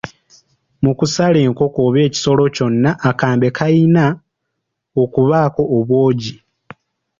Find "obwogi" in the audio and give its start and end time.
5.77-6.33